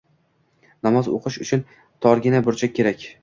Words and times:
«Namoz 0.87 1.09
o‘qish 1.17 1.37
uchun 1.45 1.63
torgina 2.07 2.43
burchak 2.49 2.77
kerak. 2.81 3.07